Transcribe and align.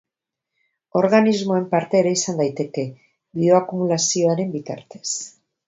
Organismoen 1.01 1.67
parte 1.73 1.99
ere 1.99 2.13
izan 2.17 2.41
daiteke, 2.41 2.87
bioakumulazioaren 3.43 4.51
bitartez. 4.59 5.07